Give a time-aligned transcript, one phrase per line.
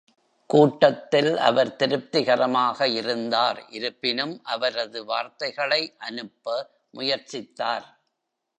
[0.49, 6.45] கூட்டத்தில் அவர் திருப்திகரமாக இருந்தார், இருப்பினும் அவரது வார்த்தைகளை அனுப்ப
[6.97, 7.87] முயற்சித்தார்.